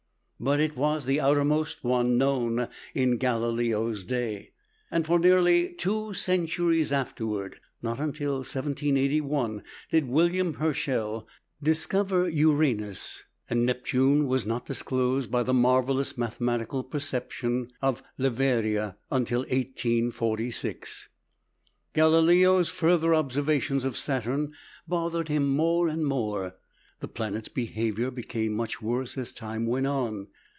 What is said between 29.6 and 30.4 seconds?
went on.